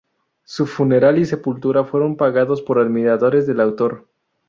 [0.43, 4.07] Su funeral y sepultura fueron pagados por admiradores del autor.